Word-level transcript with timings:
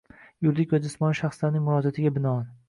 yuridik 0.45 0.73
va 0.75 0.79
jismoniy 0.85 1.19
shaxslarning 1.19 1.65
murojaatiga 1.67 2.15
binoan 2.19 2.51